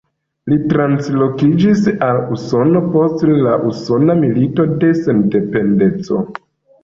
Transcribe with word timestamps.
Li 0.51 0.55
translokiĝis 0.69 1.83
al 2.05 2.21
Usono 2.37 2.81
post 2.95 3.23
la 3.47 3.53
Usona 3.73 4.15
Milito 4.23 4.65
de 4.85 4.89
Sendependeco. 5.01 6.23